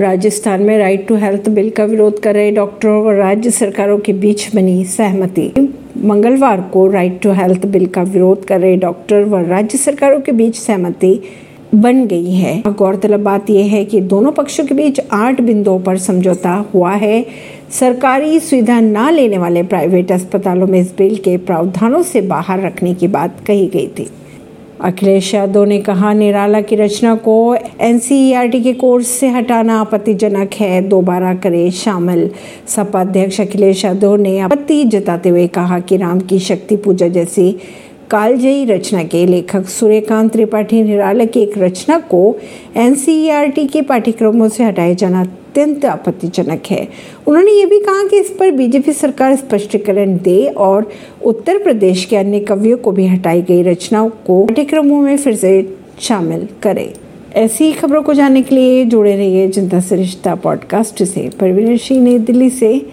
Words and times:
राजस्थान 0.00 0.62
में 0.62 0.78
right 0.78 1.06
to 1.08 1.14
health 1.14 1.48
bill 1.48 1.68
का 1.70 1.84
विरोध 1.84 2.20
कर 2.20 2.34
रहे 2.34 2.50
डॉक्टरों 2.50 3.04
और 3.06 3.14
राज्य 3.14 3.50
सरकारों 3.50 3.98
के 3.98 4.12
बीच 4.12 4.54
बनी 4.54 4.84
सहमति। 4.84 5.50
मंगलवार 6.04 6.60
को 6.72 6.86
राइट 6.86 7.20
टू 7.22 7.32
हेल्थ 7.32 7.66
बिल 7.66 7.86
का 7.86 8.02
विरोध 8.02 8.44
कर 8.44 8.60
रहे 8.60 8.76
डॉक्टर 8.76 9.24
व 9.24 9.40
राज्य 9.48 9.78
सरकारों 9.78 10.20
के 10.20 10.32
बीच 10.32 10.56
सहमति 10.56 11.20
बन 11.74 12.06
गई 12.06 12.32
है। 12.32 12.62
गौरतलब 12.68 13.20
बात 13.20 13.50
यह 13.50 13.66
है 13.66 13.84
कि 13.84 14.00
दोनों 14.00 14.32
पक्षों 14.32 14.64
के 14.64 14.74
बीच 14.74 15.00
आठ 15.12 15.40
बिंदुओं 15.40 15.80
पर 15.80 15.98
समझौता 15.98 16.54
हुआ 16.74 16.92
है। 16.92 17.24
सरकारी 17.70 18.40
सुविधा 18.40 18.80
न 18.80 19.10
लेने 19.10 19.38
वाले 19.38 19.62
प्राइवेट 19.62 20.12
अस्पतालों 20.12 20.66
में 20.66 20.80
इस 20.80 20.94
बिल 20.98 21.16
के 21.16 21.36
प्रावधानों 21.36 22.02
से 22.02 22.20
बाहर 22.20 22.60
रखने 22.60 22.94
की 22.94 23.08
बात 23.08 23.36
कही 23.46 23.66
गई 23.66 23.86
थी। 23.88 24.08
अखिलेश 24.84 25.34
यादव 25.34 25.64
ने 25.64 25.78
कहा, 25.78 26.12
निराला 26.12 26.60
की 26.60 26.76
रचना 26.76 27.14
को 27.14 27.56
एनसीईआरटी 27.80 28.60
के 28.60 28.72
कोर्स 28.72 29.06
से 29.06 29.28
हटाना 29.28 29.80
आपत्तिजनक 29.80 30.54
है, 30.54 30.80
दोबारा 30.82 31.34
करे 31.34 31.70
शामिल। 31.70 32.30
सपा 32.68 33.00
अध्यक्ष 33.00 33.40
अखिलेश 33.40 33.84
यादव 33.84 34.16
ने 34.16 34.38
आपत्ति 34.38 34.84
जताते 34.84 35.28
हुए 35.28 35.46
कहा 35.46 35.78
कि 35.80 35.96
राम 35.96 36.20
की 36.20 36.38
शक्ति 36.38 36.76
पूजा 36.76 37.08
जैसी 37.08 37.56
कालजयी 38.10 38.64
रचना 38.64 39.02
के 39.02 39.26
लेखक 39.26 39.68
सूर्यकांत 39.68 40.32
त्रिपाठी 40.32 40.82
निराला 40.82 41.24
की 41.24 41.40
एक 41.40 41.58
रचना 41.58 41.98
को 41.98 42.36
एनसीईआरटी 42.76 43.66
के 43.66 43.82
पाठ्यक्रमों 43.82 44.48
से 44.48 44.64
हटाए 44.64 44.94
जाना 44.94 45.20
अत्यंत 45.20 45.84
आपत्तिजनक 45.84 46.62
है। 46.70 46.88
उन्होंने 47.26 47.50
ये 47.52 47.66
भी 47.66 47.78
कहा 47.78 48.06
कि 48.08 48.20
इस 48.20 48.30
पर 48.30 48.50
बीजेपी 48.50 48.92
सरकार 48.92 49.36
स्पष्टीकरण 49.36 50.16
दे 50.16 50.46
और 50.46 50.90
उत्तर 51.24 51.58
प्रदेश 51.58 52.04
के 52.04 52.16
अन्य 52.16 52.40
कवियों 52.40 52.78
को 52.78 52.92
भी 52.92 53.06
हटाई 53.06 53.42
गई 53.42 53.62
रचनाओं 53.62 54.10
को 54.10 54.44
पाठ्यक्रमों 54.44 55.00
में 55.00 55.16
फिर 55.16 55.34
से 55.34 55.76
शामिल 56.00 56.48
करे। 56.62 56.94
ऐसी 57.34 57.64
ही 57.64 57.72
खबरों 57.72 58.02
को 58.02 58.14
जानने 58.14 58.42
के 58.42 58.54
लिए 58.54 58.84
जुड़े 58.84 59.16
रहिए 59.16 59.48
जनता 59.48 59.80
से 59.80 59.96
रिश्ता 59.96 60.34
पॉडकास्ट 60.34 61.04
से। 61.04 61.30
परवीन 61.40 61.76
सिंह, 61.76 62.02
नई 62.02 62.18
दिल्ली 62.18 62.50
से। 62.50 62.82